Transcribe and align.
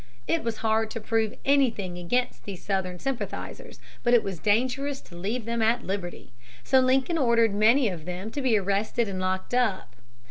It 0.25 0.43
was 0.43 0.57
hard 0.65 0.89
to 0.89 0.99
prove 0.99 1.35
anything 1.45 1.99
against 1.99 2.45
these 2.45 2.63
Southern 2.65 2.97
sympathizers, 2.97 3.79
but 4.01 4.15
it 4.15 4.23
was 4.23 4.39
dangerous 4.39 4.99
to 5.01 5.15
leave 5.15 5.45
them 5.45 5.61
at 5.61 5.83
liberty. 5.85 6.33
So 6.63 6.79
Lincoln 6.79 7.19
ordered 7.19 7.53
many 7.53 7.87
of 7.87 8.05
them 8.05 8.31
to 8.31 8.41
be 8.41 8.57
arrested 8.57 9.07
and 9.07 9.19
locked 9.19 9.53
up. 9.53 9.95